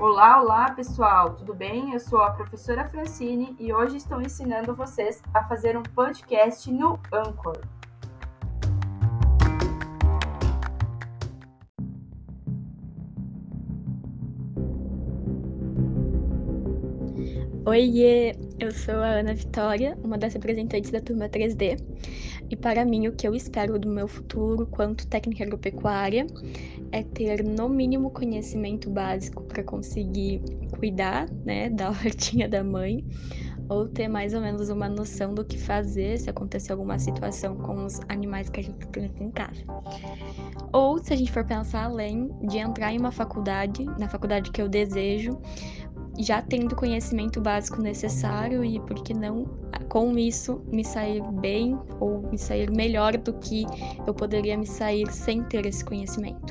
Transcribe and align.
Olá, 0.00 0.40
olá 0.40 0.70
pessoal, 0.70 1.34
tudo 1.34 1.52
bem? 1.52 1.92
Eu 1.92 1.98
sou 1.98 2.20
a 2.20 2.30
professora 2.30 2.88
Francine 2.88 3.56
e 3.58 3.72
hoje 3.72 3.96
estou 3.96 4.22
ensinando 4.22 4.72
vocês 4.72 5.20
a 5.34 5.42
fazer 5.42 5.76
um 5.76 5.82
podcast 5.82 6.70
no 6.70 7.00
Anchor. 7.12 7.60
Oiê, 17.66 18.36
eu 18.60 18.72
sou 18.72 18.96
a 18.96 19.20
Ana 19.20 19.34
Vitória, 19.34 19.96
uma 20.02 20.18
das 20.18 20.34
representantes 20.34 20.90
da 20.90 21.00
turma 21.00 21.28
3D. 21.28 21.78
E 22.50 22.56
para 22.56 22.84
mim, 22.84 23.06
o 23.06 23.12
que 23.12 23.26
eu 23.26 23.34
espero 23.34 23.78
do 23.78 23.88
meu 23.88 24.08
futuro 24.08 24.66
quanto 24.66 25.06
técnica 25.06 25.44
agropecuária 25.44 26.26
é 26.90 27.02
ter 27.02 27.44
no 27.44 27.68
mínimo 27.68 28.10
conhecimento 28.10 28.90
básico 28.90 29.44
para 29.44 29.62
conseguir 29.62 30.42
cuidar, 30.76 31.30
né, 31.44 31.70
da 31.70 31.88
hortinha 31.88 32.48
da 32.48 32.64
mãe, 32.64 33.04
ou 33.68 33.86
ter 33.86 34.08
mais 34.08 34.34
ou 34.34 34.40
menos 34.40 34.70
uma 34.70 34.88
noção 34.88 35.34
do 35.34 35.44
que 35.44 35.58
fazer 35.58 36.18
se 36.18 36.30
acontecer 36.30 36.72
alguma 36.72 36.98
situação 36.98 37.54
com 37.56 37.84
os 37.84 38.00
animais 38.08 38.48
que 38.48 38.60
a 38.60 38.62
gente 38.62 38.86
tem 38.88 39.12
em 39.20 39.30
casa. 39.30 39.62
Ou 40.72 40.98
se 40.98 41.12
a 41.12 41.16
gente 41.16 41.30
for 41.30 41.44
pensar 41.44 41.84
além 41.84 42.30
de 42.42 42.58
entrar 42.58 42.92
em 42.92 42.98
uma 42.98 43.12
faculdade, 43.12 43.84
na 43.98 44.08
faculdade 44.08 44.50
que 44.50 44.60
eu 44.60 44.68
desejo, 44.68 45.38
já 46.18 46.42
tendo 46.42 46.72
o 46.72 46.76
conhecimento 46.76 47.40
básico 47.40 47.80
necessário 47.80 48.64
e 48.64 48.80
por 48.80 49.02
que 49.02 49.14
não 49.14 49.46
com 49.88 50.18
isso 50.18 50.60
me 50.72 50.84
sair 50.84 51.22
bem 51.40 51.78
ou 52.00 52.22
me 52.30 52.38
sair 52.38 52.70
melhor 52.70 53.16
do 53.16 53.32
que 53.34 53.64
eu 54.06 54.12
poderia 54.12 54.56
me 54.56 54.66
sair 54.66 55.10
sem 55.10 55.42
ter 55.44 55.64
esse 55.66 55.84
conhecimento. 55.84 56.47